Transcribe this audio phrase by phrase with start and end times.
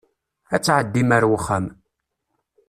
[0.55, 1.65] Ad tɛeddim ar wexxam.